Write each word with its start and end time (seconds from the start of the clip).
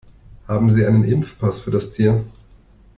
Haben 0.47 0.71
Sie 0.71 0.83
einen 0.87 1.03
Impfpass 1.03 1.59
für 1.59 1.69
das 1.69 1.91
Tier? 1.91 2.23